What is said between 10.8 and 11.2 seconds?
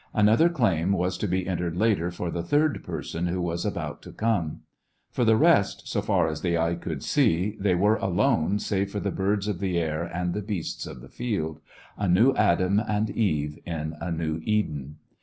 of the